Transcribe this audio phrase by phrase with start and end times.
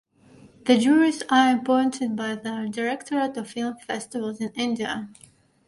[0.65, 5.07] The juries are appointed by the Directorate of Film Festivals in India.